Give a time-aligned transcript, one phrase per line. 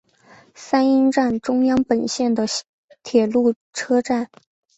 [0.55, 2.47] 三鹰站中央本线的
[3.03, 4.29] 铁路车站。